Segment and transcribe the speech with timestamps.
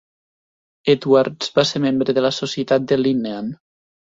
[0.93, 3.55] Edwards va ser membre de la Societat de Linnean.